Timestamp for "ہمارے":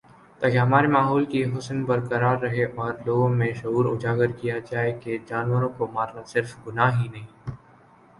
0.57-0.87